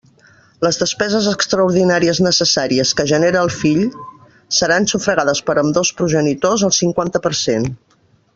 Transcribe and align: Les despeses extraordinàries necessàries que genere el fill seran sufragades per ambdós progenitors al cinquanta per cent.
Les 0.67 0.77
despeses 0.83 1.25
extraordinàries 1.31 2.21
necessàries 2.27 2.93
que 3.01 3.05
genere 3.11 3.41
el 3.43 3.53
fill 3.57 3.85
seran 4.61 4.89
sufragades 4.95 5.43
per 5.51 5.57
ambdós 5.65 5.93
progenitors 6.01 6.67
al 6.71 6.75
cinquanta 6.81 7.27
per 7.29 7.35
cent. 7.43 7.71